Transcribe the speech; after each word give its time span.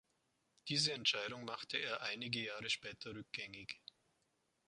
Diese 0.67 0.93
Entscheidung 0.93 1.45
machte 1.45 1.77
er 1.77 2.01
einige 2.01 2.43
Jahre 2.43 2.71
später 2.71 3.13
rückgängig. 3.13 3.79